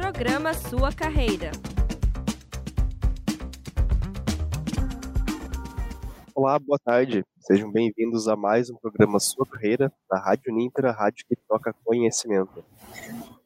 [0.00, 1.50] Programa Sua Carreira.
[6.34, 7.22] Olá, boa tarde.
[7.38, 11.74] Sejam bem-vindos a mais um programa Sua Carreira, da Rádio Ninter, a rádio que toca
[11.84, 12.64] conhecimento.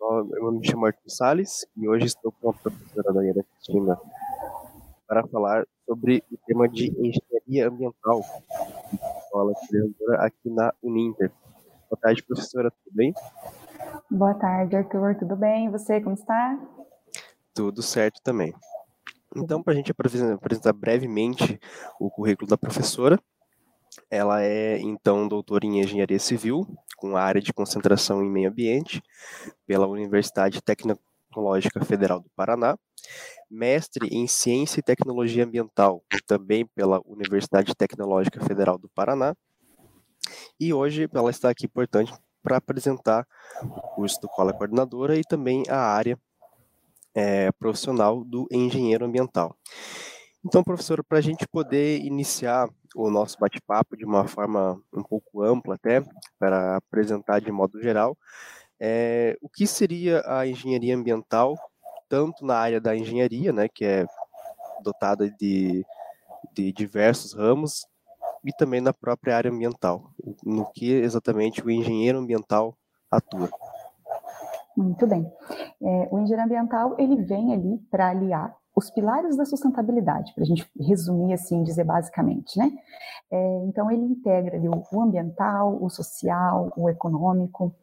[0.00, 3.98] Eu me chamo Arthur Salles e hoje estou com a professora Daniela Cristina
[5.08, 8.20] para falar sobre o tema de engenharia ambiental,
[9.24, 11.32] escola criadora aqui na Uninter.
[11.90, 13.12] Boa tarde, professora, tudo bem?
[14.10, 15.66] Boa tarde, Arthur, tudo bem?
[15.66, 16.58] E você, como está?
[17.54, 18.54] Tudo certo também.
[19.34, 21.58] Então, para a gente apresentar brevemente
[21.98, 23.18] o currículo da professora,
[24.10, 26.66] ela é, então, doutora em Engenharia Civil,
[26.96, 29.02] com área de concentração em Meio Ambiente,
[29.66, 32.76] pela Universidade Tecnológica Federal do Paraná,
[33.50, 39.34] mestre em Ciência e Tecnologia Ambiental, também pela Universidade Tecnológica Federal do Paraná,
[40.58, 43.26] e hoje ela está aqui, portanto, para apresentar
[43.62, 46.18] o curso do Cola Coordenadora e também a área
[47.14, 49.56] é, profissional do engenheiro ambiental.
[50.44, 55.42] Então, professor, para a gente poder iniciar o nosso bate-papo de uma forma um pouco
[55.42, 56.04] ampla, até,
[56.38, 58.16] para apresentar de modo geral,
[58.78, 61.56] é, o que seria a engenharia ambiental,
[62.10, 64.06] tanto na área da engenharia, né, que é
[64.82, 65.84] dotada de,
[66.52, 67.86] de diversos ramos,
[68.44, 70.10] e também na própria área ambiental,
[70.44, 72.76] no que exatamente o engenheiro ambiental
[73.10, 73.48] atua.
[74.76, 75.30] Muito bem.
[75.82, 80.46] É, o engenheiro ambiental ele vem ali para aliar os pilares da sustentabilidade, para a
[80.46, 82.72] gente resumir assim, dizer basicamente, né?
[83.30, 87.74] É, então ele integra ali o, ambiental, o social, o econômico,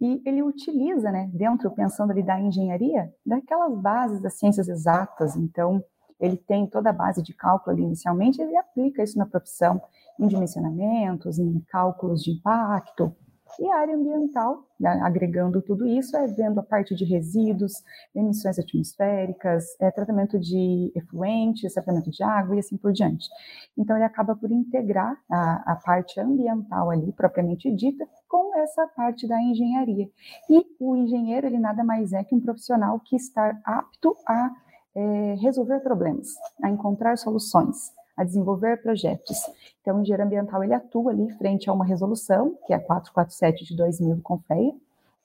[0.00, 5.84] e ele utiliza, né, dentro, pensando ali da engenharia, daquelas bases das ciências exatas, então
[6.20, 9.80] ele tem toda a base de cálculo ali inicialmente, ele aplica isso na profissão,
[10.18, 13.14] em dimensionamentos, em cálculos de impacto,
[13.58, 17.72] e a área ambiental, né, agregando tudo isso, é vendo a parte de resíduos,
[18.14, 23.28] emissões atmosféricas, é, tratamento de efluentes, tratamento de água e assim por diante.
[23.76, 29.26] Então, ele acaba por integrar a, a parte ambiental ali, propriamente dita, com essa parte
[29.26, 30.08] da engenharia.
[30.48, 34.50] E o engenheiro, ele nada mais é que um profissional que está apto a
[34.94, 36.28] é, resolver problemas,
[36.62, 39.38] a encontrar soluções a desenvolver projetos.
[39.80, 43.64] Então, o engenheiro ambiental ele atua ali frente a uma resolução, que é a 447
[43.64, 44.74] de 2000 do CONFEA,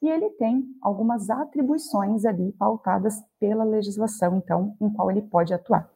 [0.01, 5.89] e ele tem algumas atribuições ali pautadas pela legislação, então, em qual ele pode atuar.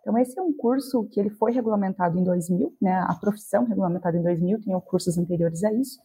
[0.00, 4.16] Então, esse é um curso que ele foi regulamentado em 2000, né, a profissão regulamentada
[4.16, 6.00] em 2000, tem cursos anteriores a isso,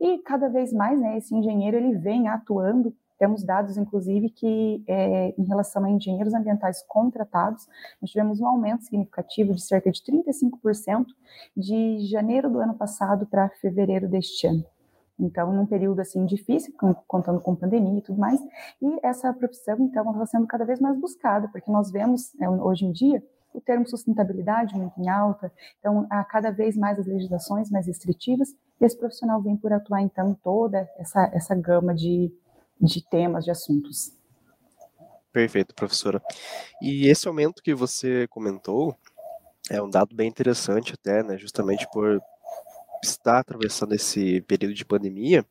[0.00, 5.32] e cada vez mais, né, esse engenheiro, ele vem atuando temos dados, inclusive, que é,
[5.38, 7.68] em relação a engenheiros ambientais contratados,
[8.00, 11.06] nós tivemos um aumento significativo de cerca de 35%
[11.56, 14.64] de janeiro do ano passado para fevereiro deste ano.
[15.20, 16.74] Então, num período assim difícil,
[17.06, 18.40] contando com pandemia e tudo mais,
[18.82, 22.86] e essa profissão, então, está sendo cada vez mais buscada, porque nós vemos né, hoje
[22.86, 23.22] em dia
[23.54, 28.48] o termo sustentabilidade muito em alta, então há cada vez mais as legislações mais restritivas,
[28.80, 32.32] e esse profissional vem por atuar, então, toda essa, essa gama de,
[32.82, 34.12] de temas, de assuntos.
[35.32, 36.20] Perfeito, professora.
[36.82, 38.94] E esse aumento que você comentou
[39.70, 42.20] é um dado bem interessante até, né, justamente por
[43.02, 45.44] estar atravessando esse período de pandemia,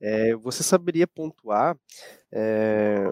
[0.00, 1.76] é, você saberia pontuar
[2.32, 3.08] é,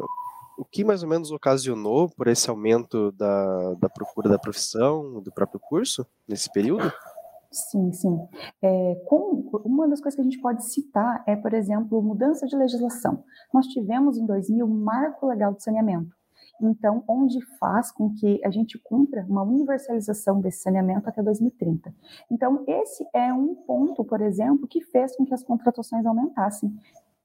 [0.58, 5.30] o que mais ou menos ocasionou por esse aumento da, da procura da profissão, do
[5.32, 6.92] próprio curso, nesse período?
[7.52, 8.28] Sim, sim.
[8.62, 12.54] É, com, uma das coisas que a gente pode citar é, por exemplo, mudança de
[12.56, 13.24] legislação.
[13.52, 16.14] Nós tivemos em 2000 um marco legal de saneamento.
[16.62, 21.92] Então, onde faz com que a gente cumpra uma universalização desse saneamento até 2030.
[22.30, 26.70] Então, esse é um ponto, por exemplo, que fez com que as contratações aumentassem,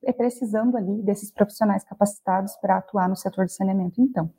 [0.04, 4.02] é precisando ali desses profissionais capacitados para atuar no setor de saneamento.
[4.02, 4.32] Então,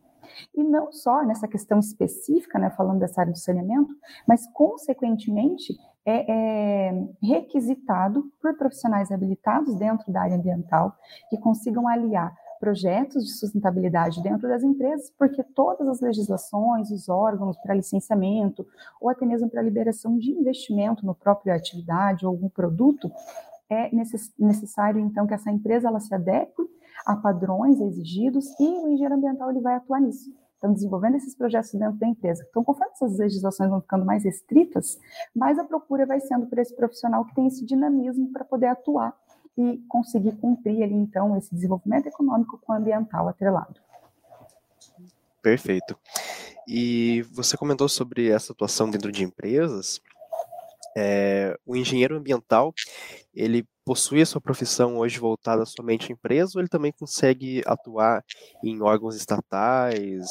[0.54, 3.94] e não só nessa questão específica, né, falando dessa área do saneamento,
[4.26, 10.94] mas, consequentemente, é, é, requisitado por profissionais habilitados dentro da área ambiental
[11.28, 17.56] que consigam aliar projetos de sustentabilidade dentro das empresas, porque todas as legislações, os órgãos
[17.58, 18.66] para licenciamento
[19.00, 23.10] ou até mesmo para liberação de investimento no próprio atividade ou algum produto,
[23.68, 23.90] é
[24.38, 26.62] necessário então que essa empresa ela se adeque
[27.04, 30.30] a padrões exigidos e o engenheiro ambiental ele vai atuar nisso.
[30.58, 32.44] Então, desenvolvendo esses projetos dentro da empresa.
[32.48, 34.98] Então, conforme essas legislações vão ficando mais restritas,
[35.34, 39.14] mais a procura vai sendo por esse profissional que tem esse dinamismo para poder atuar
[39.56, 43.80] e conseguir cumprir ali, então, esse desenvolvimento econômico com o ambiental atrelado.
[45.42, 45.96] Perfeito.
[46.66, 50.00] E você comentou sobre essa atuação dentro de empresas.
[50.96, 52.74] É, o engenheiro ambiental,
[53.34, 58.22] ele possui a sua profissão hoje voltada somente à empresa ou ele também consegue atuar
[58.64, 60.26] em órgãos estatais,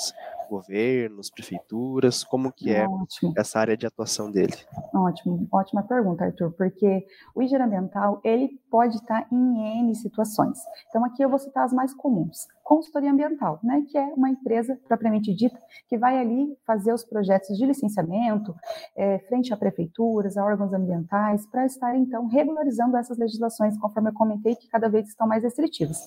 [0.48, 2.24] governos, prefeituras?
[2.24, 3.34] Como que é Ótimo.
[3.38, 4.54] essa área de atuação dele?
[4.94, 10.58] Ótimo, ótima pergunta, Arthur, porque o engenheiro ambiental, ele pode estar em N situações.
[10.90, 12.48] Então, aqui eu vou citar as mais comuns.
[12.64, 15.58] Consultoria ambiental, né, que é uma empresa propriamente dita
[15.88, 18.56] que vai ali fazer os projetos de licenciamento
[18.96, 24.14] é, frente a prefeituras, a órgãos ambientais, para estar, então, regularizando essas legislações, conforme eu
[24.14, 26.00] comentei, que cada vez estão mais restritivas.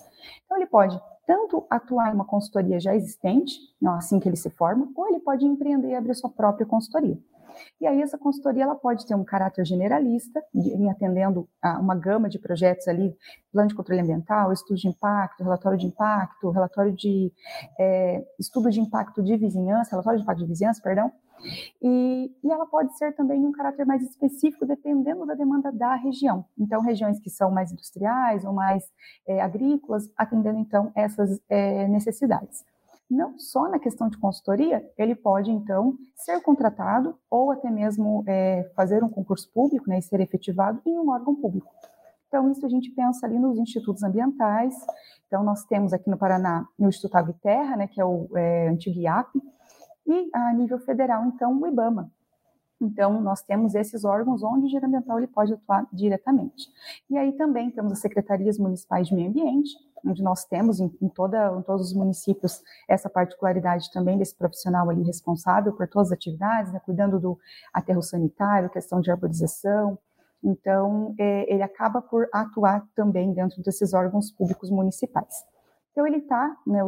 [0.45, 0.99] Então, ele pode
[1.29, 5.45] tanto atuar em uma consultoria já existente, assim que ele se forma, ou ele pode
[5.45, 7.19] empreender e abrir sua própria consultoria.
[7.79, 12.31] E aí essa consultoria ela pode ter um caráter generalista, em atendendo a uma gama
[12.31, 13.15] de projetos ali,
[13.53, 17.31] plano de controle ambiental, estudo de impacto, relatório de impacto, relatório de
[17.79, 21.13] é, estudo de impacto de vizinhança, relatório de impacto de vizinhança, perdão,
[21.83, 26.45] e, e, ela pode ser também um caráter mais específico, dependendo da demanda da região.
[26.59, 28.91] Então, regiões que são mais industriais ou mais
[29.27, 32.65] é, agrícolas, atendendo então essas é, necessidades.
[33.11, 38.71] Não só na questão de consultoria, ele pode então ser contratado ou até mesmo é,
[38.77, 41.73] fazer um concurso público né, e ser efetivado em um órgão público.
[42.29, 44.75] Então, isso a gente pensa ali nos institutos ambientais.
[45.27, 48.29] Então, nós temos aqui no Paraná o Instituto Água e Terra, né, que é o
[48.37, 49.31] é, antigo IAP,
[50.09, 52.11] e a nível federal, então, o IBAMA.
[52.81, 56.69] Então, nós temos esses órgãos onde o engenheiro ambiental ele pode atuar diretamente.
[57.11, 59.71] E aí também temos as secretarias municipais de meio ambiente,
[60.07, 64.89] onde nós temos em, em, toda, em todos os municípios essa particularidade também desse profissional
[64.89, 67.37] ali responsável por todas as atividades, né, cuidando do
[67.75, 69.99] aterro sanitário, questão de arborização.
[70.43, 75.35] Então, é, ele acaba por atuar também dentro desses órgãos públicos municipais.
[75.99, 76.79] Então, ele está, né,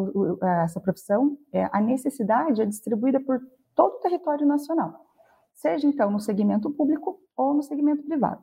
[0.63, 3.41] essa profissão, é, a necessidade é distribuída por
[3.75, 5.05] todo o território nacional,
[5.53, 8.41] seja então no segmento público ou no segmento privado.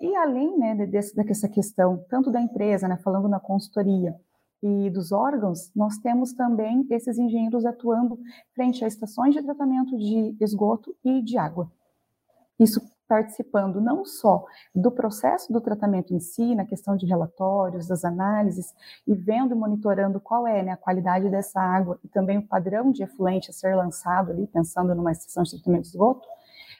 [0.00, 4.14] E além né, dessa questão, tanto da empresa, né, falando na consultoria,
[4.62, 8.20] e dos órgãos, nós temos também esses engenheiros atuando
[8.54, 11.72] frente a estações de tratamento de esgoto e de água.
[12.56, 14.44] Isso participando não só
[14.74, 18.74] do processo do tratamento em si, na questão de relatórios, das análises,
[19.06, 22.92] e vendo e monitorando qual é né, a qualidade dessa água e também o padrão
[22.92, 26.28] de efluente a ser lançado ali, pensando numa estação de tratamento de esgoto,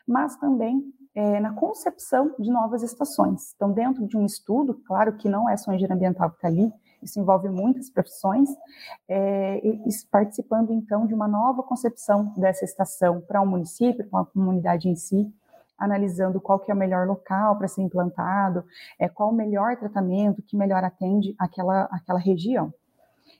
[0.07, 0.83] mas também
[1.15, 3.53] é, na concepção de novas estações.
[3.57, 6.73] Então, dentro de um estudo, claro que não é só engenharia ambiental que está ali,
[7.03, 8.49] isso envolve muitas profissões,
[9.09, 9.61] é,
[10.11, 14.97] participando então de uma nova concepção dessa estação para um município, para uma comunidade em
[14.97, 15.33] si,
[15.79, 18.65] analisando qual que é o melhor local para ser implantado,
[18.99, 22.73] é, qual o melhor tratamento que melhor atende aquela, aquela região.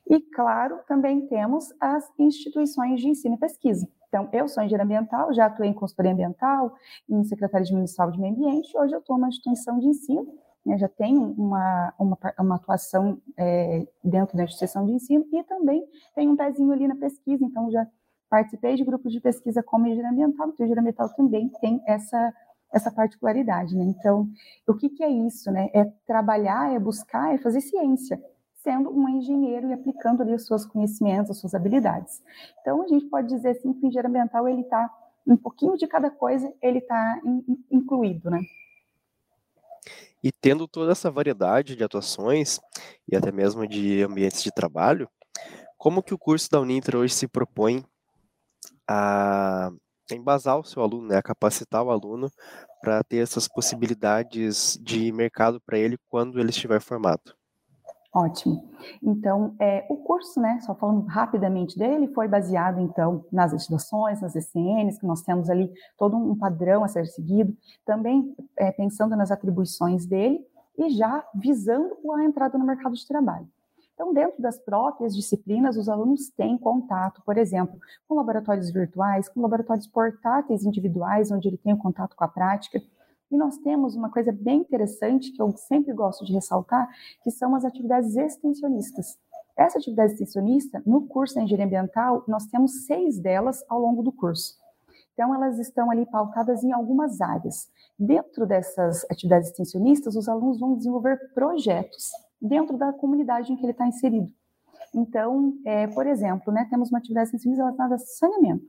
[0.09, 3.87] E, claro, também temos as instituições de ensino e pesquisa.
[4.09, 6.75] Então, eu sou engenheira ambiental, já atuei em consultoria ambiental,
[7.09, 10.27] em secretaria de municipal de meio ambiente, hoje eu estou numa instituição de ensino,
[10.65, 15.87] né, já tenho uma, uma, uma atuação é, dentro da instituição de ensino e também
[16.15, 17.87] tenho um pezinho ali na pesquisa, então já
[18.29, 22.33] participei de grupos de pesquisa como engenharia ambiental, porque engenharia ambiental também tem essa
[22.71, 23.85] essa particularidade, né?
[23.85, 24.29] Então,
[24.67, 25.71] o que, que é isso, né?
[25.73, 28.23] É trabalhar, é buscar, é fazer ciência,
[28.63, 32.23] sendo um engenheiro e aplicando ali os seus conhecimentos, as suas habilidades.
[32.61, 34.91] Então, a gente pode dizer assim que o engenheiro ambiental ele está
[35.27, 38.41] um pouquinho de cada coisa, ele está in, incluído, né?
[40.23, 42.61] E tendo toda essa variedade de atuações
[43.11, 45.09] e até mesmo de ambientes de trabalho,
[45.77, 47.85] como que o curso da Uninter hoje se propõe
[48.89, 49.71] a
[50.11, 52.31] embasar o seu aluno, né, a capacitar o aluno
[52.81, 57.37] para ter essas possibilidades de mercado para ele quando ele estiver formado.
[58.15, 58.71] Ótimo.
[59.03, 64.35] Então, é, o curso, né, só falando rapidamente dele, foi baseado, então, nas legislações, nas
[64.35, 67.55] ECNs, que nós temos ali todo um padrão a ser seguido,
[67.85, 70.41] também é, pensando nas atribuições dele
[70.79, 73.47] e já visando a entrada no mercado de trabalho.
[73.99, 77.77] Então, dentro das próprias disciplinas, os alunos têm contato, por exemplo,
[78.07, 82.81] com laboratórios virtuais, com laboratórios portáteis individuais, onde ele tem o contato com a prática.
[83.29, 86.89] E nós temos uma coisa bem interessante que eu sempre gosto de ressaltar,
[87.25, 89.19] que são as atividades extensionistas.
[89.57, 94.13] Essa atividade extensionista, no curso de Engenharia Ambiental, nós temos seis delas ao longo do
[94.13, 94.55] curso.
[95.13, 97.69] Então, elas estão ali pautadas em algumas áreas.
[97.99, 103.73] Dentro dessas atividades extensionistas, os alunos vão desenvolver projetos dentro da comunidade em que ele
[103.73, 104.33] está inserido.
[104.95, 108.65] Então, é, por exemplo, né, temos uma atividade científica relacionada a saneamento.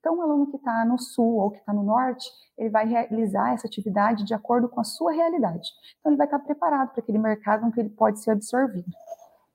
[0.00, 3.52] Então, um aluno que está no sul ou que está no norte, ele vai realizar
[3.52, 5.68] essa atividade de acordo com a sua realidade.
[6.00, 8.90] Então, ele vai estar tá preparado para aquele mercado em que ele pode ser absorvido.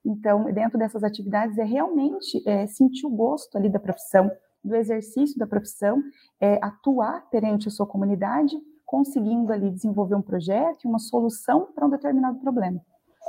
[0.04, 4.30] Então, dentro dessas atividades, é realmente é, sentir o gosto ali da profissão,
[4.64, 6.02] do exercício da profissão,
[6.40, 8.56] é, atuar perante a sua comunidade
[8.88, 12.80] conseguindo ali desenvolver um projeto uma solução para um determinado problema.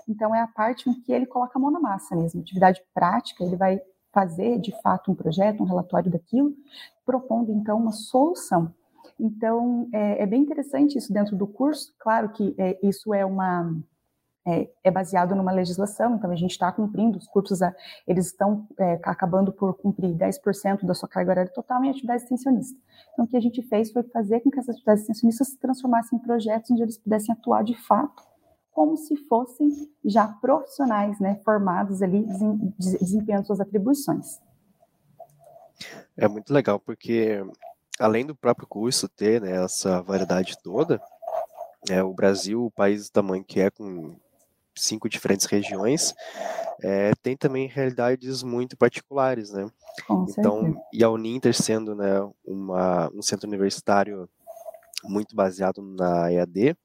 [0.10, 3.44] Então, é a parte em que ele coloca a mão na massa mesmo, atividade prática,
[3.44, 3.80] ele vai
[4.12, 6.52] fazer de fato um projeto, um relatório daquilo,
[7.06, 8.74] propondo então uma solução.
[9.20, 11.94] Então, é, é bem interessante isso dentro do curso.
[12.00, 13.72] Claro que é, isso é uma
[14.48, 17.60] é, é, baseado numa legislação, então a gente está cumprindo, os cursos,
[18.08, 22.80] eles estão é, acabando por cumprir 10% da sua carga horária total em atividade extensionista.
[23.14, 26.18] Então, o que a gente fez foi fazer com que essas atividades extensionistas se transformassem
[26.18, 28.29] em projetos onde eles pudessem atuar de fato
[28.72, 29.70] como se fossem
[30.06, 32.26] já profissionais, né, formados ali,
[32.78, 34.40] desempenhando suas atribuições.
[36.16, 37.44] É muito legal, porque
[38.00, 41.02] além do próprio curso ter né, essa variedade toda,
[41.90, 44.16] é, o Brasil, o país do tamanho que é, com
[44.76, 46.14] cinco diferentes regiões,
[46.82, 49.70] é, tem também realidades muito particulares, né?
[50.08, 50.82] Com então, certeza.
[50.94, 54.30] e a Uninter sendo né, uma, um centro universitário
[55.04, 56.76] muito baseado na EAD,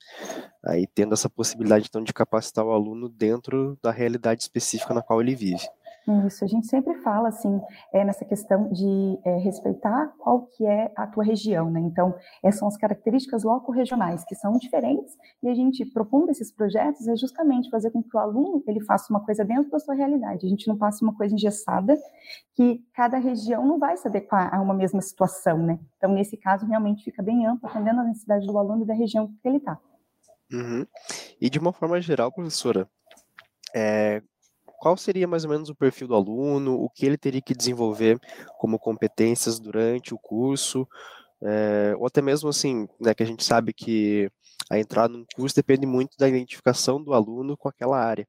[0.64, 5.20] aí tendo essa possibilidade então de capacitar o aluno dentro da realidade específica na qual
[5.20, 5.66] ele vive.
[6.26, 7.60] Isso, a gente sempre fala assim,
[7.92, 11.80] é, nessa questão de é, respeitar qual que é a tua região, né?
[11.80, 17.08] Então, essas são as características loco-regionais, que são diferentes, e a gente, propondo esses projetos,
[17.08, 20.44] é justamente fazer com que o aluno, ele faça uma coisa dentro da sua realidade,
[20.44, 21.96] a gente não passe uma coisa engessada,
[22.54, 25.78] que cada região não vai se adequar a uma mesma situação, né?
[25.96, 29.26] Então, nesse caso, realmente fica bem amplo, atendendo a necessidade do aluno e da região
[29.26, 29.78] que ele está.
[30.52, 30.86] Uhum.
[31.40, 32.86] E de uma forma geral, professora,
[33.74, 34.22] é,
[34.84, 38.20] qual seria mais ou menos o perfil do aluno, o que ele teria que desenvolver
[38.58, 40.86] como competências durante o curso,
[41.42, 44.30] é, ou até mesmo assim, né, que a gente sabe que
[44.70, 48.28] a entrada num curso depende muito da identificação do aluno com aquela área.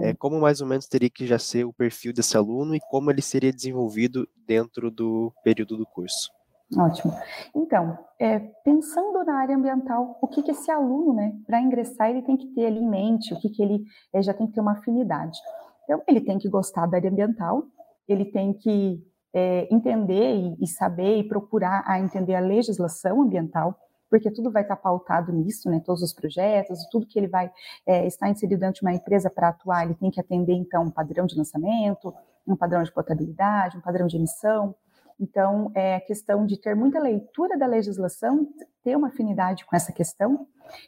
[0.00, 3.10] É, como mais ou menos teria que já ser o perfil desse aluno e como
[3.10, 6.30] ele seria desenvolvido dentro do período do curso?
[6.74, 7.12] Ótimo.
[7.54, 12.22] Então, é, pensando na área ambiental, o que, que esse aluno, né, para ingressar, ele
[12.22, 14.60] tem que ter ali em mente, o que, que ele é, já tem que ter
[14.62, 15.38] uma afinidade.
[15.84, 17.64] Então, ele tem que gostar da área ambiental,
[18.08, 23.78] ele tem que é, entender e, e, saber e procurar a entender a legislação ambiental,
[24.10, 25.80] porque tudo vai estar pautado nisso, né?
[25.84, 27.50] Todos os projetos, tudo que ele vai
[27.86, 30.90] é, estar inserido dentro de uma empresa para atuar, ele tem que atender então um
[30.90, 32.14] padrão de lançamento,
[32.46, 34.74] um padrão de potabilidade, um padrão de emissão.
[35.18, 38.48] Então, é a questão de ter muita leitura da legislação,
[38.82, 40.46] ter uma afinidade com essa questão.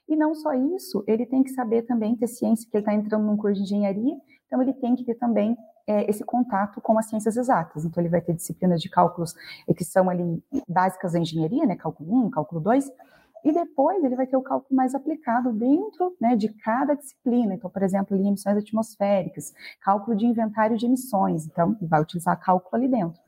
[0.08, 3.24] E não só isso, ele tem que saber também ter ciência, que ele está entrando
[3.24, 7.06] num curso de engenharia, então, ele tem que ter também é, esse contato com as
[7.06, 7.84] ciências exatas.
[7.84, 9.34] Então, ele vai ter disciplinas de cálculos
[9.76, 12.90] que são ali básicas da engenharia, né, cálculo 1, cálculo 2,
[13.44, 17.54] e depois ele vai ter o cálculo mais aplicado dentro né, de cada disciplina.
[17.54, 21.46] Então, por exemplo, ali, emissões atmosféricas, cálculo de inventário de emissões.
[21.46, 23.20] Então, vai utilizar cálculo ali dentro.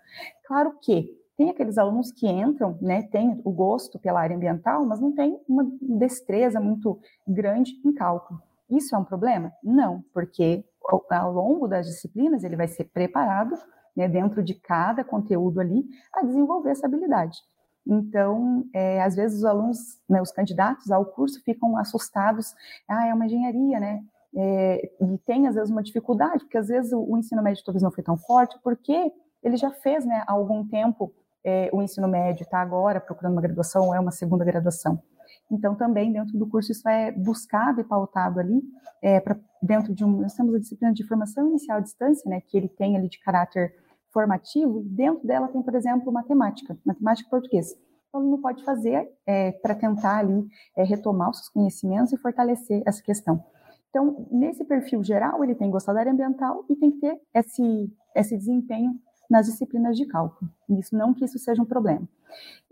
[0.46, 5.00] Claro que tem aqueles alunos que entram, né, têm o gosto pela área ambiental, mas
[5.00, 8.40] não tem uma destreza muito grande em cálculo.
[8.70, 9.52] Isso é um problema?
[9.62, 10.64] Não, porque
[11.11, 13.54] ao longo das disciplinas, ele vai ser preparado,
[13.96, 17.38] né, dentro de cada conteúdo ali, a desenvolver essa habilidade.
[17.87, 22.52] Então, é, às vezes os alunos, né, os candidatos ao curso ficam assustados,
[22.88, 24.02] ah, é uma engenharia, né?
[24.35, 27.82] É, e tem às vezes uma dificuldade, porque às vezes o, o, ensino médio talvez
[27.82, 32.08] não foi tão forte, porque ele já fez, né, há algum tempo é, o ensino
[32.08, 35.00] médio, está agora procurando uma graduação ou é uma segunda graduação.
[35.50, 38.62] Então, também dentro do curso isso é buscado e pautado ali,
[39.02, 42.40] é, pra, dentro de um, nós temos a disciplina de formação inicial à distância, né,
[42.40, 43.74] que ele tem ali de caráter
[44.12, 47.72] formativo, e dentro dela tem, por exemplo, matemática, matemática e português.
[48.08, 52.16] Então, o aluno pode fazer é, para tentar ali é, retomar os seus conhecimentos e
[52.16, 53.44] fortalecer essa questão.
[53.90, 57.20] Então, nesse perfil geral, ele tem que gostar da área ambiental e tem que ter
[57.34, 58.98] esse, esse desempenho
[59.30, 60.50] nas disciplinas de cálculo.
[60.70, 62.06] Isso não que isso seja um problema.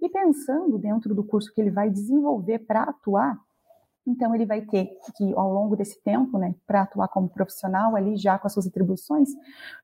[0.01, 3.39] E pensando dentro do curso que ele vai desenvolver para atuar,
[4.07, 8.17] então ele vai ter que ao longo desse tempo, né, para atuar como profissional ali
[8.17, 9.31] já com as suas atribuições,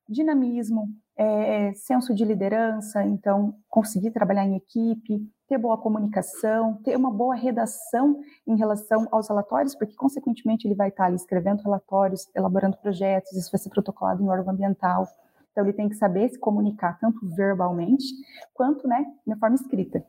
[0.07, 7.11] dinamismo, é, senso de liderança, então conseguir trabalhar em equipe, ter boa comunicação, ter uma
[7.11, 12.77] boa redação em relação aos relatórios, porque consequentemente ele vai estar ali escrevendo relatórios, elaborando
[12.77, 15.07] projetos, isso vai ser protocolado em órgão ambiental.
[15.51, 18.05] Então, ele tem que saber se comunicar tanto verbalmente
[18.53, 20.03] quanto, né, na forma escrita.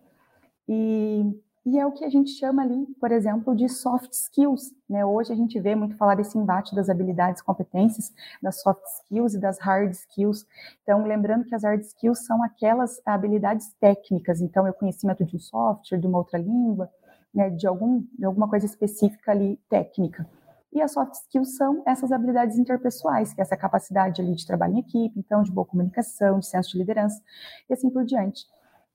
[0.68, 1.25] E,
[1.66, 4.72] e é o que a gente chama ali, por exemplo, de soft skills.
[4.88, 5.04] Né?
[5.04, 9.34] Hoje a gente vê muito falar desse embate das habilidades e competências, das soft skills
[9.34, 10.46] e das hard skills.
[10.82, 14.40] Então, lembrando que as hard skills são aquelas habilidades técnicas.
[14.40, 16.90] Então, é o conhecimento de um software, de uma outra língua,
[17.34, 20.26] né, de, algum, de alguma coisa específica ali técnica.
[20.72, 24.74] E as soft skills são essas habilidades interpessoais, que é essa capacidade ali de trabalho
[24.74, 27.20] em equipe, então de boa comunicação, de senso de liderança
[27.68, 28.46] e assim por diante.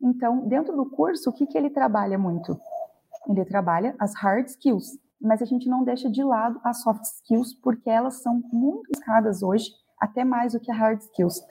[0.02, 2.60] Então, dentro do curso, o que, que ele trabalha muito?
[3.30, 7.54] ele trabalha as hard skills, mas a gente não deixa de lado as soft skills
[7.56, 11.42] porque elas são muito escadas hoje, até mais do que as hard skills,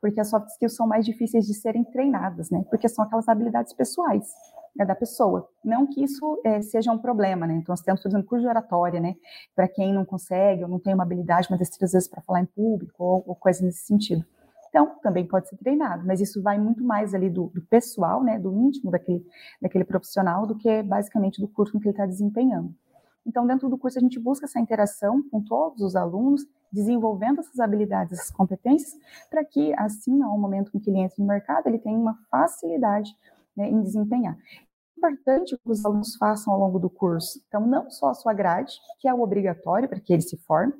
[0.00, 2.64] porque as soft skills são mais difíceis de serem treinadas, né?
[2.68, 4.30] Porque são aquelas habilidades pessoais
[4.76, 5.48] né, da pessoa.
[5.64, 7.54] Não que isso é, seja um problema, né?
[7.54, 9.14] Então, nós temos, por exemplo, curso de oratória, né?
[9.54, 12.40] Para quem não consegue ou não tem uma habilidade, uma destreza, às vezes, para falar
[12.40, 14.24] em público ou, ou coisa nesse sentido.
[14.68, 18.40] Então, também pode ser treinado, mas isso vai muito mais ali do, do pessoal, né,
[18.40, 19.24] do íntimo daquele,
[19.62, 22.74] daquele profissional, do que basicamente do curso que ele está desempenhando.
[23.24, 27.60] Então, dentro do curso, a gente busca essa interação com todos os alunos, desenvolvendo essas
[27.60, 28.92] habilidades, essas competências,
[29.30, 33.16] para que, assim, ao momento em que ele entra no mercado, ele tenha uma facilidade
[33.56, 34.36] né, em desempenhar.
[34.96, 37.40] Importante que os alunos façam ao longo do curso.
[37.46, 40.72] Então, não só a sua grade, que é o obrigatório para que ele se forme,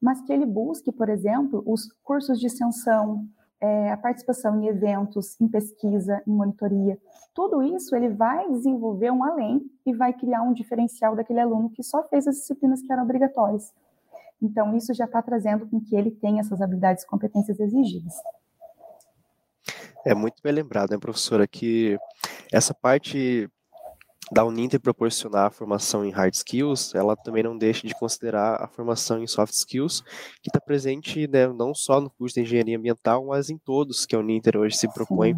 [0.00, 3.26] mas que ele busque, por exemplo, os cursos de extensão,
[3.60, 6.98] é, a participação em eventos, em pesquisa, em monitoria.
[7.34, 11.82] Tudo isso ele vai desenvolver um além e vai criar um diferencial daquele aluno que
[11.82, 13.72] só fez as disciplinas que eram obrigatórias.
[14.42, 18.14] Então, isso já está trazendo com que ele tenha essas habilidades e competências exigidas.
[20.06, 21.98] É muito bem lembrado, né, professora, que
[22.52, 23.48] essa parte
[24.32, 28.66] da Uninter proporcionar a formação em hard skills, ela também não deixa de considerar a
[28.66, 30.02] formação em soft skills,
[30.42, 34.16] que está presente né, não só no curso de engenharia ambiental, mas em todos que
[34.16, 35.34] a Uninter hoje se propõe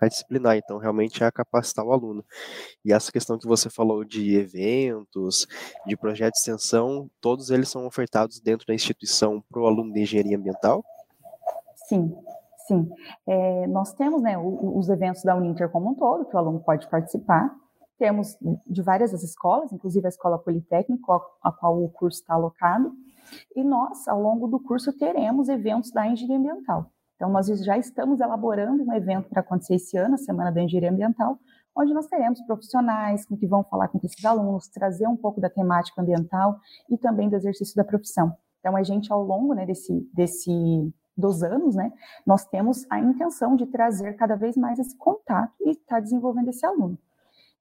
[0.00, 0.56] a disciplinar.
[0.56, 2.24] Então, realmente é a capacitar o aluno.
[2.84, 5.46] E essa questão que você falou de eventos,
[5.86, 10.00] de projetos de extensão, todos eles são ofertados dentro da instituição para o aluno de
[10.00, 10.84] engenharia ambiental?
[11.88, 12.14] Sim,
[12.66, 12.88] Sim,
[13.26, 16.88] é, nós temos né, os eventos da Uninter como um todo, que o aluno pode
[16.88, 17.54] participar,
[17.98, 22.92] temos de várias das escolas, inclusive a Escola Politécnica, a qual o curso está alocado,
[23.54, 26.90] e nós, ao longo do curso, teremos eventos da engenharia ambiental.
[27.16, 30.90] Então, nós já estamos elaborando um evento para acontecer esse ano, a Semana da Engenharia
[30.90, 31.38] Ambiental,
[31.76, 36.02] onde nós teremos profissionais que vão falar com esses alunos, trazer um pouco da temática
[36.02, 36.58] ambiental
[36.90, 38.32] e também do exercício da profissão.
[38.60, 41.92] Então, a gente, ao longo né, desse, desse, dos anos, né,
[42.26, 46.48] nós temos a intenção de trazer cada vez mais esse contato e estar tá desenvolvendo
[46.48, 46.98] esse aluno.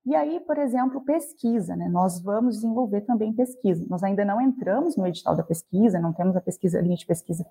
[0.06, 1.88] E aí, por exemplo, pesquisa, né?
[1.88, 3.86] Nós vamos desenvolver também pesquisa.
[3.90, 7.06] Nós ainda não entramos no edital da pesquisa, não temos a pesquisa, a linha de
[7.06, 7.46] pesquisa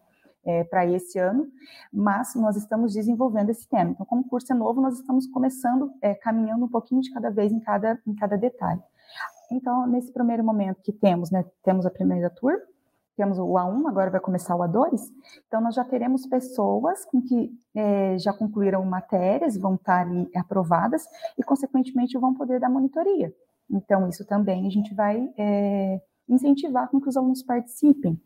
[0.44, 1.46] é, para esse ano,
[1.90, 3.92] mas nós estamos desenvolvendo esse tema.
[3.92, 7.30] Então, como o curso é novo, nós estamos começando, é, caminhando um pouquinho de cada
[7.30, 8.82] vez em cada, em cada detalhe.
[9.50, 12.54] Então, nesse primeiro momento que temos, né, temos a primeira tour,
[13.16, 15.00] temos o A1, agora vai começar o A2,
[15.46, 21.04] então nós já teremos pessoas com que é, já concluíram matérias, vão estar ali aprovadas
[21.38, 23.32] e, consequentemente, vão poder dar monitoria.
[23.70, 28.20] Então, isso também a gente vai é, incentivar com que os alunos participem.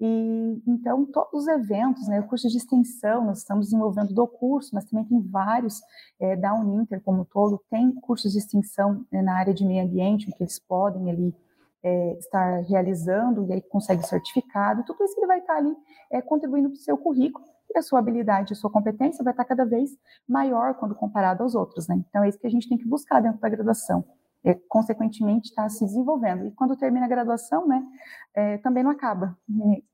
[0.00, 4.70] E, então, todos os eventos, né, o curso de extensão, nós estamos desenvolvendo do curso,
[4.72, 5.80] mas também tem vários,
[6.20, 9.84] é, da Uninter como um todo, tem cursos de extensão né, na área de meio
[9.84, 11.34] ambiente, que eles podem ali
[11.82, 15.74] é, estar realizando, e aí consegue certificado, tudo isso ele vai estar ali
[16.10, 19.44] é, contribuindo para o seu currículo, e a sua habilidade, a sua competência vai estar
[19.44, 19.90] cada vez
[20.26, 22.02] maior quando comparado aos outros, né?
[22.08, 24.04] Então é isso que a gente tem que buscar dentro da graduação.
[24.44, 26.46] É, consequentemente está se desenvolvendo.
[26.46, 27.84] E quando termina a graduação, né,
[28.32, 29.36] é, também não acaba.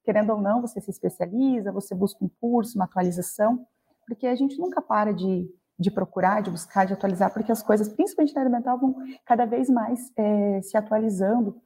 [0.05, 3.67] Querendo ou não, você se especializa, você busca um curso, uma atualização,
[4.07, 7.89] porque a gente nunca para de, de procurar, de buscar, de atualizar, porque as coisas,
[7.89, 8.95] principalmente na área mental, vão
[9.25, 11.57] cada vez mais é, se atualizando,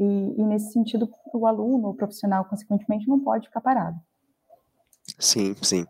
[0.00, 4.00] e, e nesse sentido, o aluno, o profissional, consequentemente, não pode ficar parado.
[5.18, 5.84] Sim, sim.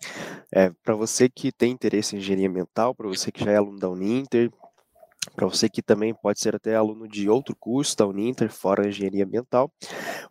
[0.53, 3.79] É, para você que tem interesse em engenharia ambiental, para você que já é aluno
[3.79, 4.51] da Uninter,
[5.37, 9.25] para você que também pode ser até aluno de outro curso da Uninter, fora engenharia
[9.25, 9.71] ambiental,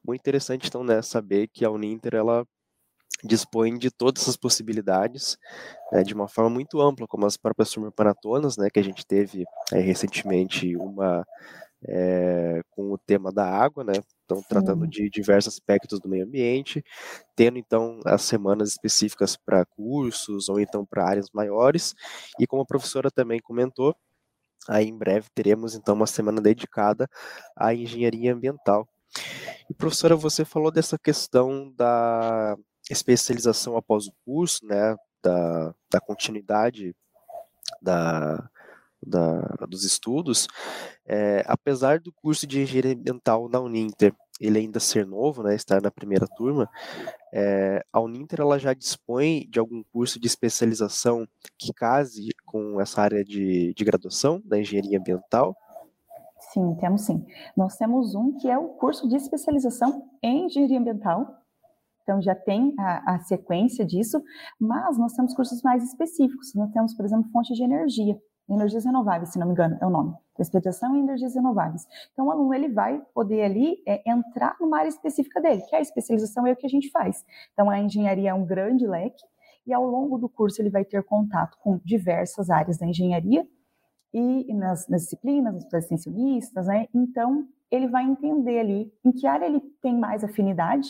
[0.06, 2.46] muito interessante então né, saber que a Uninter ela
[3.24, 5.38] dispõe de todas as possibilidades
[5.92, 7.72] né, de uma forma muito ampla, como as próprias
[8.22, 11.26] turmas né, que a gente teve é, recentemente uma
[11.88, 13.94] é, com o tema da água, né?
[14.26, 16.84] Então, tratando de diversos aspectos do meio ambiente,
[17.36, 21.96] tendo então as semanas específicas para cursos ou então para áreas maiores.
[22.40, 23.96] E como a professora também comentou,
[24.68, 27.08] aí em breve teremos então uma semana dedicada
[27.56, 28.88] à engenharia ambiental.
[29.70, 32.56] E professora, você falou dessa questão da
[32.90, 34.96] especialização após o curso, né?
[35.22, 36.96] Da, da continuidade
[37.82, 38.50] da,
[39.02, 40.48] da, dos estudos,
[41.06, 45.82] é, apesar do curso de engenharia ambiental na Uninter ele ainda ser novo, né, estar
[45.82, 46.70] na primeira turma,
[47.34, 53.02] é, a Uninter ela já dispõe de algum curso de especialização que case com essa
[53.02, 55.56] área de, de graduação da engenharia ambiental?
[56.54, 57.26] Sim, temos sim.
[57.56, 61.28] Nós temos um que é o curso de especialização em engenharia ambiental,
[62.02, 64.20] então já tem a, a, sequência disso,
[64.60, 66.56] mas nós temos cursos mais específicos.
[66.56, 68.18] Nós temos, por exemplo, fonte de energia.
[68.54, 70.16] Energias renováveis, se não me engano, é o nome.
[70.40, 71.86] Especialização em energias renováveis.
[72.14, 75.80] Então, o aluno ele vai poder ali é, entrar numa área específica dele, que é
[75.80, 77.26] a especialização é o que a gente faz.
[77.54, 79.24] Então, a engenharia é um grande leque
[79.68, 83.46] e ao longo do curso ele vai ter contato com diversas áreas da engenharia
[84.14, 86.88] e nas, nas disciplinas, nas extensionistas, né?
[86.94, 90.90] Então, ele vai entender ali em que área ele tem mais afinidade,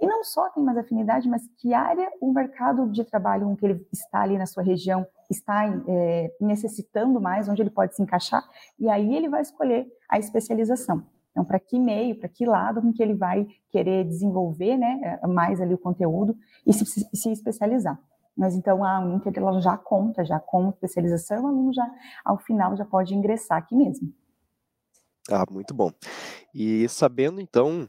[0.00, 3.66] e não só tem mais afinidade, mas que área o mercado de trabalho em que
[3.66, 8.42] ele está ali na sua região está é, necessitando mais, onde ele pode se encaixar,
[8.78, 11.04] e aí ele vai escolher a especialização.
[11.30, 15.60] Então, para que meio, para que lado com que ele vai querer desenvolver né, mais
[15.60, 17.98] ali o conteúdo e se, se especializar.
[18.36, 21.88] Mas então a Uninter ela já conta, já com especialização, o aluno já,
[22.24, 24.12] ao final, já pode ingressar aqui mesmo.
[25.30, 25.90] Ah, muito bom.
[26.54, 27.88] E sabendo então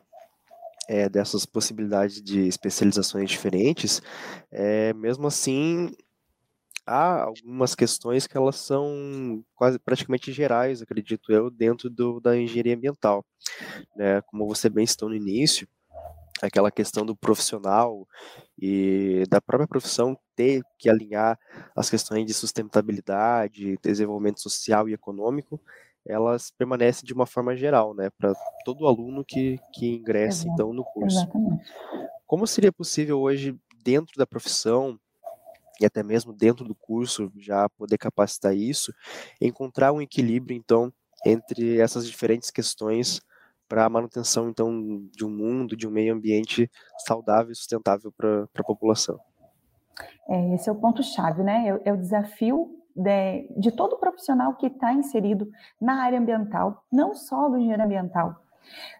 [0.87, 4.01] é, dessas possibilidades de especializações diferentes,
[4.51, 5.95] é, mesmo assim
[6.91, 12.75] há algumas questões que elas são quase praticamente gerais, acredito eu, dentro do, da engenharia
[12.75, 13.25] ambiental.
[13.95, 14.21] Né?
[14.23, 15.67] Como você bem citou no início,
[16.41, 18.07] aquela questão do profissional
[18.59, 21.39] e da própria profissão ter que alinhar
[21.75, 25.61] as questões de sustentabilidade, desenvolvimento social e econômico,
[26.05, 28.33] elas permanecem de uma forma geral, né, para
[28.65, 30.53] todo aluno que, que ingressa Exato.
[30.53, 31.17] então no curso.
[31.17, 31.71] Exatamente.
[32.25, 34.99] Como seria possível hoje dentro da profissão
[35.81, 38.93] e até mesmo dentro do curso já poder capacitar isso,
[39.41, 40.93] encontrar um equilíbrio então
[41.25, 43.21] entre essas diferentes questões
[43.67, 46.69] para a manutenção então de um mundo, de um meio ambiente
[47.05, 49.19] saudável e sustentável para a população.
[50.27, 51.69] É, esse é o ponto chave, né?
[51.69, 57.13] É, é o desafio de, de todo profissional que está inserido na área ambiental, não
[57.13, 58.35] só do engenheiro ambiental,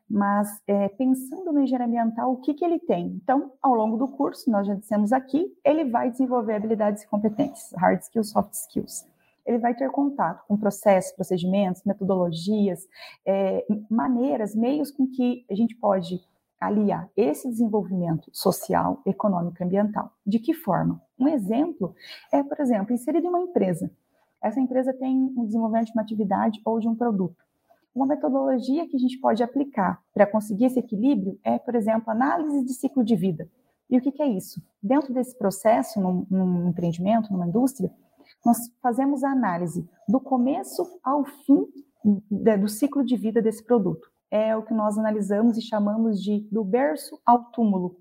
[0.10, 3.08] mas é, pensando no engenheiro ambiental, o que, que ele tem?
[3.24, 7.72] Então, ao longo do curso, nós já dissemos aqui, ele vai desenvolver habilidades e competências,
[7.80, 9.06] hard skills, soft skills.
[9.46, 12.88] Ele vai ter contato com processos, procedimentos, metodologias,
[13.26, 16.22] é, maneiras, meios com que a gente pode
[16.60, 20.12] aliar esse desenvolvimento social, econômico e ambiental.
[20.26, 21.02] De que forma?
[21.18, 21.96] Um exemplo
[22.32, 23.92] é, por exemplo, inserido em uma empresa.
[24.42, 27.44] Essa empresa tem um desenvolvimento de uma atividade ou de um produto.
[27.94, 32.64] Uma metodologia que a gente pode aplicar para conseguir esse equilíbrio é, por exemplo, análise
[32.66, 33.50] de ciclo de vida.
[33.90, 34.62] E o que, que é isso?
[34.82, 37.92] Dentro desse processo, num, num empreendimento, numa indústria,
[38.46, 41.68] nós fazemos a análise do começo ao fim
[42.04, 46.64] do ciclo de vida desse produto é o que nós analisamos e chamamos de do
[46.64, 47.98] berço ao túmulo.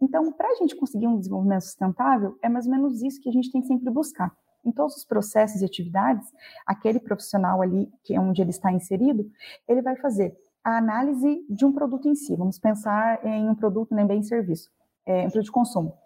[0.00, 3.32] Então, para a gente conseguir um desenvolvimento sustentável, é mais ou menos isso que a
[3.32, 4.32] gente tem que sempre buscar.
[4.66, 6.26] Em todos os processos e atividades,
[6.66, 9.30] aquele profissional ali, que é onde ele está inserido,
[9.68, 12.34] ele vai fazer a análise de um produto em si.
[12.34, 14.68] Vamos pensar em um produto, nem bem serviço,
[15.06, 15.96] é, um produto de consumo.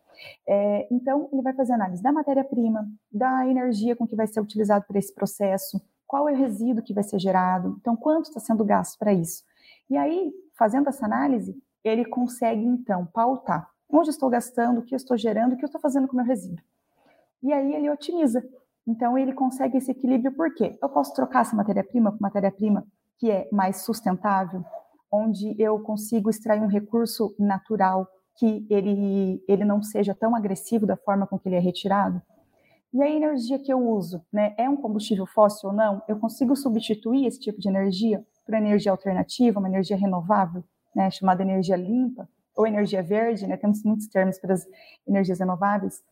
[0.46, 4.84] É, então, ele vai fazer análise da matéria-prima, da energia com que vai ser utilizado
[4.86, 8.64] para esse processo, qual é o resíduo que vai ser gerado, então quanto está sendo
[8.64, 9.42] gasto para isso.
[9.88, 15.16] E aí, fazendo essa análise, ele consegue então pautar onde estou gastando, o que estou
[15.16, 16.64] gerando, o que estou fazendo com o meu resíduo.
[17.42, 18.42] E aí ele otimiza.
[18.86, 22.86] Então ele consegue esse equilíbrio porque eu posso trocar essa matéria-prima por matéria-prima
[23.18, 24.64] que é mais sustentável,
[25.12, 30.96] onde eu consigo extrair um recurso natural que ele, ele não seja tão agressivo da
[30.96, 32.22] forma com que ele é retirado.
[32.92, 36.02] E a energia que eu uso, né, é um combustível fóssil ou não?
[36.08, 40.64] Eu consigo substituir esse tipo de energia por energia alternativa, uma energia renovável,
[40.96, 44.66] né, chamada energia limpa, ou energia verde, né, temos muitos termos para as
[45.06, 46.02] energias renováveis.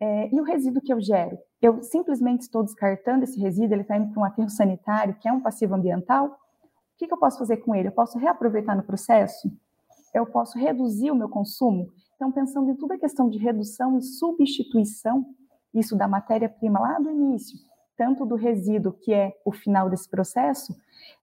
[0.00, 1.38] É, e o resíduo que eu gero?
[1.60, 5.32] Eu simplesmente estou descartando esse resíduo, ele está indo para um aterro sanitário, que é
[5.32, 6.26] um passivo ambiental.
[6.26, 6.30] O
[6.96, 7.88] que, que eu posso fazer com ele?
[7.88, 9.50] Eu posso reaproveitar no processo?
[10.14, 11.86] Eu posso reduzir o meu consumo?
[12.16, 15.24] Então, pensando em toda a questão de redução e substituição,
[15.74, 17.58] isso da matéria-prima lá do início,
[17.96, 20.74] tanto do resíduo, que é o final desse processo,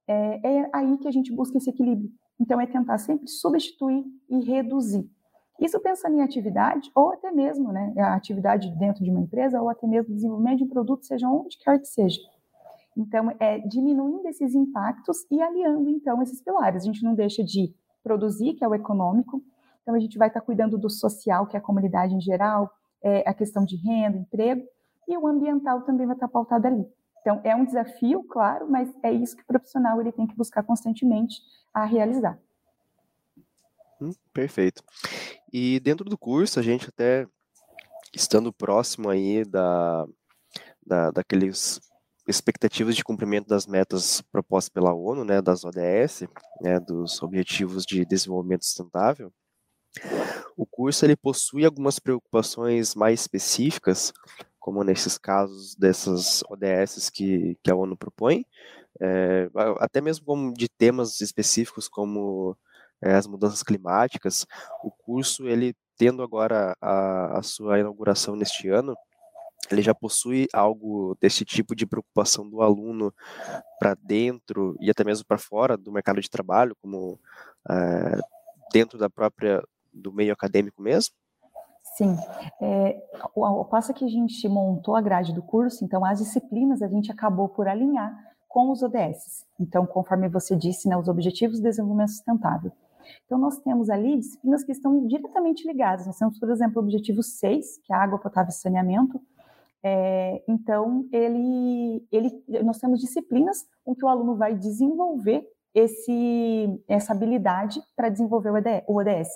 [0.07, 2.11] é, é aí que a gente busca esse equilíbrio.
[2.39, 5.09] Então, é tentar sempre substituir e reduzir.
[5.59, 9.69] Isso pensando em atividade, ou até mesmo né, a atividade dentro de uma empresa, ou
[9.69, 12.19] até mesmo desenvolvimento de um produto, seja onde quer que seja.
[12.95, 16.83] Então, é diminuindo esses impactos e aliando, então, esses pilares.
[16.83, 19.43] A gente não deixa de produzir, que é o econômico,
[19.81, 23.27] então a gente vai estar cuidando do social, que é a comunidade em geral, é,
[23.27, 24.63] a questão de renda, emprego,
[25.07, 26.85] e o ambiental também vai estar pautado ali.
[27.21, 30.63] Então, é um desafio, claro, mas é isso que o profissional ele tem que buscar
[30.63, 31.35] constantemente
[31.73, 32.39] a realizar.
[34.01, 34.83] Hum, perfeito.
[35.51, 37.27] E dentro do curso, a gente até
[38.13, 40.05] estando próximo aí da,
[40.85, 41.79] da daqueles
[42.27, 46.27] expectativas de cumprimento das metas propostas pela ONU, né, das ODS,
[46.61, 49.31] né, dos Objetivos de Desenvolvimento Sustentável,
[50.57, 54.11] o curso ele possui algumas preocupações mais específicas
[54.59, 58.45] como nesses casos dessas ODS que, que a ONU propõe,
[58.99, 62.57] é, até mesmo como de temas específicos como
[63.01, 64.45] é, as mudanças climáticas,
[64.83, 68.95] o curso ele tendo agora a, a sua inauguração neste ano,
[69.71, 73.13] ele já possui algo desse tipo de preocupação do aluno
[73.79, 77.19] para dentro e até mesmo para fora do mercado de trabalho, como
[77.69, 78.19] é,
[78.71, 81.13] dentro da própria do meio acadêmico mesmo?
[81.95, 82.15] Sim,
[82.61, 82.95] é,
[83.33, 87.11] o, passo que a gente montou a grade do curso, então as disciplinas a gente
[87.11, 88.15] acabou por alinhar
[88.47, 89.45] com os ODS.
[89.59, 92.71] Então, conforme você disse, né, os Objetivos de Desenvolvimento Sustentável.
[93.25, 96.05] Então, nós temos ali disciplinas que estão diretamente ligadas.
[96.05, 99.21] Nós temos, por exemplo, o objetivo 6, que é água potável e saneamento.
[99.83, 107.13] É, então, ele, ele, nós temos disciplinas em que o aluno vai desenvolver esse, essa
[107.13, 108.49] habilidade para desenvolver
[108.87, 109.29] o ODS.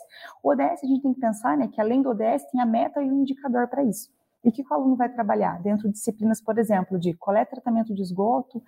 [0.44, 3.02] O ODS, a gente tem que pensar né, que além do ODS, tem a meta
[3.02, 4.10] e o indicador para isso.
[4.44, 5.62] E o que o aluno vai trabalhar?
[5.62, 8.62] Dentro de disciplinas, por exemplo, de coleta e tratamento de esgoto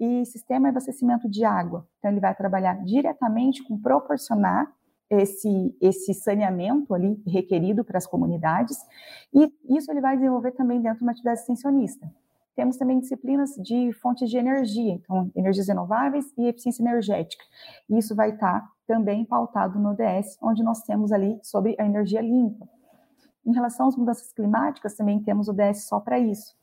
[0.00, 1.86] e sistema de abastecimento de água.
[1.98, 4.72] Então, ele vai trabalhar diretamente com proporcionar
[5.10, 8.76] esse, esse saneamento ali requerido para as comunidades,
[9.32, 12.10] e isso ele vai desenvolver também dentro de uma atividade extensionista.
[12.54, 17.44] Temos também disciplinas de fontes de energia, então energias renováveis e eficiência energética.
[17.88, 22.68] Isso vai estar também pautado no ODS, onde nós temos ali sobre a energia limpa.
[23.48, 26.54] Em relação às mudanças climáticas, também temos o DS só para isso.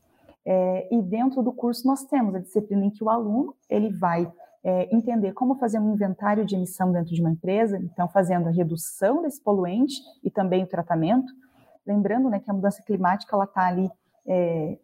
[0.46, 4.32] É, e dentro do curso nós temos a disciplina em que o aluno ele vai
[4.64, 8.52] é, entender como fazer um inventário de emissão dentro de uma empresa, então fazendo a
[8.52, 11.34] redução desse poluente e também o tratamento.
[11.88, 13.90] Lembrando né, que a mudança climática ela está ali
[14.28, 14.78] é,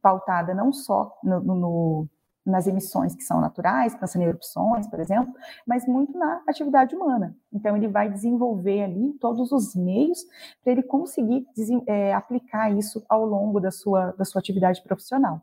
[0.00, 2.08] pautada não só no, no
[2.50, 5.32] nas emissões que são naturais, em erupções, por exemplo,
[5.66, 7.36] mas muito na atividade humana.
[7.52, 10.18] Então, ele vai desenvolver ali todos os meios
[10.62, 11.46] para ele conseguir
[11.86, 15.42] é, aplicar isso ao longo da sua, da sua atividade profissional.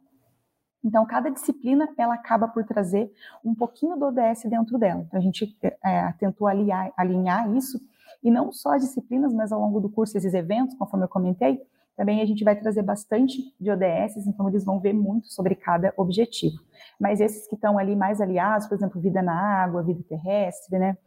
[0.83, 3.11] Então, cada disciplina, ela acaba por trazer
[3.43, 5.03] um pouquinho do ODS dentro dela.
[5.07, 7.79] Então, a gente é, tentou alinhar, alinhar isso,
[8.23, 11.59] e não só as disciplinas, mas ao longo do curso, esses eventos, conforme eu comentei,
[11.95, 15.93] também a gente vai trazer bastante de ODS, então eles vão ver muito sobre cada
[15.97, 16.57] objetivo.
[16.99, 20.97] Mas esses que estão ali mais aliados, por exemplo, vida na água, vida terrestre, né?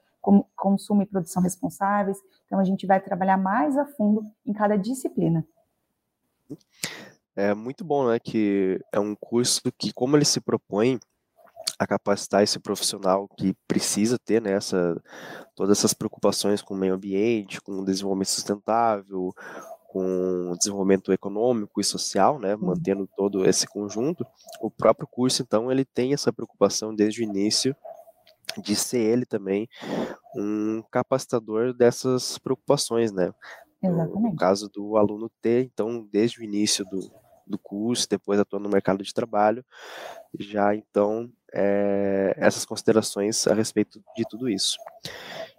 [0.57, 2.19] consumo e produção responsáveis.
[2.47, 5.47] Então a gente vai trabalhar mais a fundo em cada disciplina.
[7.37, 8.19] É muito bom, né?
[8.19, 10.99] Que é um curso que, como ele se propõe
[11.79, 14.59] a capacitar esse profissional que precisa ter né,
[15.55, 19.33] todas essas preocupações com o meio ambiente, com o desenvolvimento sustentável,
[19.89, 24.25] com desenvolvimento econômico e social, né, mantendo todo esse conjunto,
[24.61, 27.75] o próprio curso, então, ele tem essa preocupação desde o início
[28.63, 29.69] de ser ele também
[30.37, 33.33] um capacitador dessas preocupações, né?
[33.83, 34.23] Exatamente.
[34.23, 37.11] No caso do aluno ter, então, desde o início do,
[37.47, 39.65] do curso, depois atuando no mercado de trabalho,
[40.39, 44.77] já então é, essas considerações a respeito de tudo isso.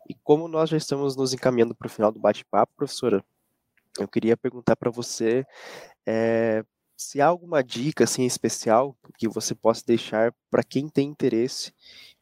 [0.08, 3.24] E como nós já estamos nos encaminhando para o final do bate-papo, professora,
[4.00, 5.46] eu queria perguntar para você
[6.08, 6.64] é,
[6.98, 11.74] se há alguma dica assim especial que você possa deixar para quem tem interesse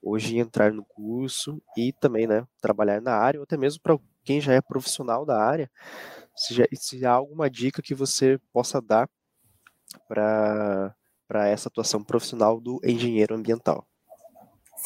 [0.02, 3.98] hoje em entrar no curso e também, né, trabalhar na área, ou até mesmo para
[4.24, 5.70] quem já é profissional da área,
[6.36, 9.10] se, já, se há alguma dica que você possa dar
[10.08, 10.96] para
[11.48, 13.88] essa atuação profissional do engenheiro ambiental.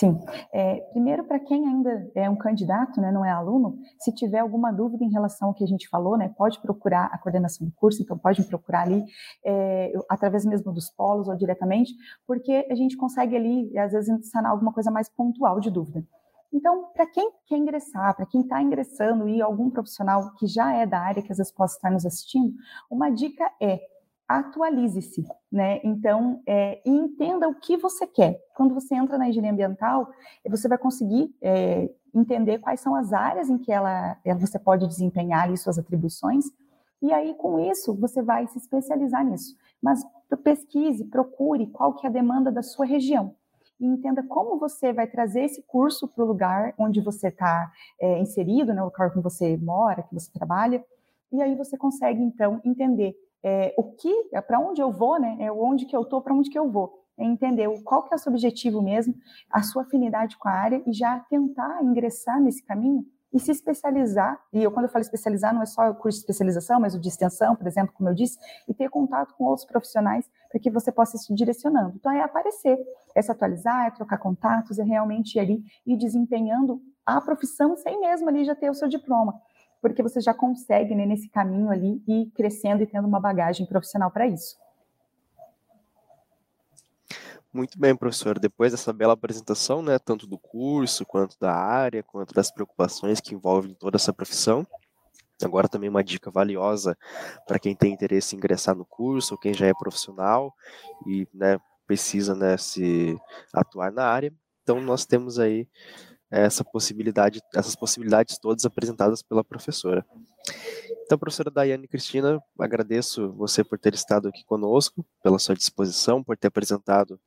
[0.02, 0.20] Sim.
[0.52, 4.72] É, primeiro, para quem ainda é um candidato, né, não é aluno, se tiver alguma
[4.72, 8.02] dúvida em relação ao que a gente falou, né, pode procurar a coordenação do curso,
[8.02, 9.06] então pode me procurar ali,
[9.46, 11.94] é, através mesmo dos polos ou diretamente,
[12.26, 16.04] porque a gente consegue ali, às vezes, sanar alguma coisa mais pontual de dúvida.
[16.52, 20.88] Então, para quem quer ingressar, para quem está ingressando e algum profissional que já é
[20.88, 22.56] da área, que às vezes possa estar nos assistindo,
[22.90, 23.80] uma dica é
[24.40, 25.80] atualize-se, né?
[25.84, 28.40] Então, é, entenda o que você quer.
[28.56, 30.12] Quando você entra na engenharia ambiental,
[30.50, 34.88] você vai conseguir é, entender quais são as áreas em que ela, ela você pode
[34.88, 36.46] desempenhar ali suas atribuições,
[37.02, 39.58] e aí, com isso, você vai se especializar nisso.
[39.82, 40.06] Mas
[40.44, 43.36] pesquise, procure qual que é a demanda da sua região.
[43.80, 48.20] E entenda como você vai trazer esse curso para o lugar onde você está é,
[48.20, 50.84] inserido, né, o lugar onde você mora, que você trabalha,
[51.32, 55.38] e aí você consegue, então, entender é, o que, é para onde eu vou, né?
[55.40, 57.02] É onde que eu estou, para onde que eu vou.
[57.18, 59.14] É entender qual que é o seu objetivo mesmo,
[59.50, 64.40] a sua afinidade com a área e já tentar ingressar nesse caminho e se especializar.
[64.52, 67.00] E eu, quando eu falo especializar, não é só o curso de especialização, mas o
[67.00, 70.70] de extensão, por exemplo, como eu disse, e ter contato com outros profissionais para que
[70.70, 71.94] você possa se direcionando.
[71.96, 72.78] Então, é aparecer,
[73.16, 78.00] é se atualizar, é trocar contatos, é realmente ir ali e desempenhando a profissão sem
[78.00, 79.34] mesmo ali já ter o seu diploma
[79.82, 84.12] porque você já consegue, né, nesse caminho ali, ir crescendo e tendo uma bagagem profissional
[84.12, 84.56] para isso.
[87.54, 88.40] Muito bem, professor.
[88.40, 93.36] Depois dessa bela apresentação, né, tanto do curso, quanto da área, quanto das preocupações que
[93.36, 94.66] envolvem toda essa profissão,
[95.44, 96.98] agora também uma dica valiosa
[97.46, 100.54] para quem tem interesse em ingressar no curso, ou quem já é profissional
[101.06, 103.18] e né, precisa né, se
[103.54, 104.34] atuar na área.
[104.64, 105.68] Então, nós temos aí
[106.32, 110.06] essa possibilidade, essas possibilidades todas apresentadas pela professora.
[111.04, 116.38] Então, professora Daiane Cristina, agradeço você por ter estado aqui conosco, pela sua disposição, por
[116.38, 117.20] ter apresentado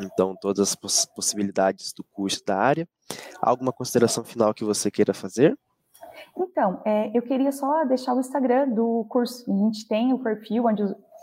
[0.00, 2.88] então todas as poss possibilidades do curso da área.
[3.40, 5.56] Alguma consideração final que você queira fazer?
[6.36, 9.50] Então, é, eu queria só deixar o Instagram do curso.
[9.50, 10.82] A gente tem o perfil onde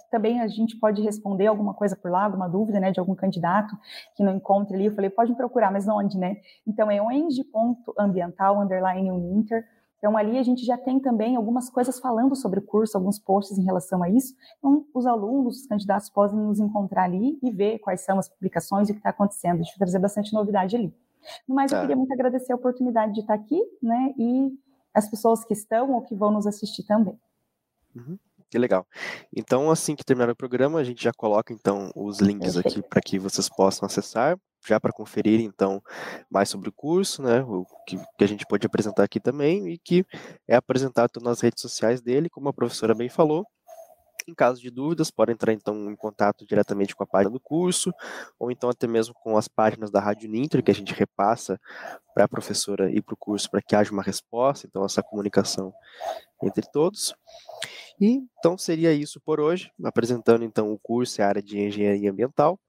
[0.10, 3.76] também a gente pode responder alguma coisa por lá, alguma dúvida, né, de algum candidato
[4.15, 4.86] que não encontre ali.
[4.86, 6.38] Eu falei, pode me procurar, mas onde, né?
[6.65, 9.65] Então é onde.ambiental, underline Uninter.
[9.98, 13.58] Então, ali a gente já tem também algumas coisas falando sobre o curso, alguns posts
[13.58, 14.36] em relação a isso.
[14.60, 18.88] Então, os alunos, os candidatos podem nos encontrar ali e ver quais são as publicações
[18.88, 19.56] e o que está acontecendo.
[19.56, 20.93] A gente vai trazer bastante novidade ali.
[21.48, 21.82] No mais, eu tá.
[21.82, 24.13] queria muito agradecer a oportunidade de estar aqui, né?
[24.17, 24.52] E
[24.93, 27.20] as pessoas que estão ou que vão nos assistir também.
[27.96, 28.17] Uhum.
[28.50, 28.88] Que legal.
[29.36, 33.02] Então, assim que terminar o programa, a gente já coloca então os links aqui para
[33.02, 35.82] que vocês possam acessar, já para conferir então
[36.32, 37.42] mais sobre o curso, né?
[37.44, 40.06] O que, que, a gente pode apresentar aqui também e que
[40.48, 43.46] é apresentado nas redes sociais dele, como a professora bem falou.
[44.28, 47.94] Em caso de dúvidas, pode entrar então em contato diretamente com a página do curso,
[48.38, 51.58] ou então até mesmo com as páginas da Rádio Ninter, que a gente repassa
[52.13, 55.74] para a professora e para o curso para que haja uma resposta, então essa comunicação
[56.44, 57.16] entre todos.
[58.02, 62.12] E então seria isso por hoje, apresentando então o curso e a área de engenharia
[62.12, 62.60] ambiental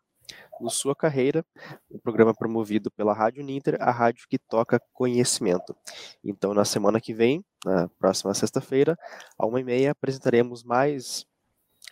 [0.61, 1.45] no sua carreira,
[1.91, 5.75] um programa promovido pela Rádio Ninter, a rádio que toca conhecimento.
[6.23, 8.97] Então, na semana que vem, na próxima sexta-feira,
[9.39, 11.27] à uma e meia, apresentaremos mais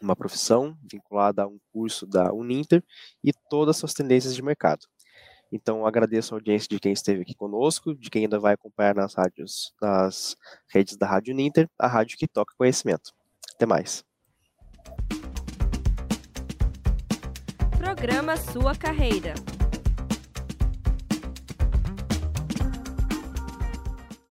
[0.01, 2.83] uma profissão vinculada a um curso da Uninter
[3.23, 4.87] e todas as suas tendências de mercado.
[5.51, 9.15] Então, agradeço a audiência de quem esteve aqui conosco, de quem ainda vai acompanhar nas
[9.15, 10.37] rádios, nas
[10.69, 13.13] redes da Rádio Uninter, a rádio que toca conhecimento.
[13.55, 14.05] Até mais.
[17.79, 19.35] Programa Sua Carreira.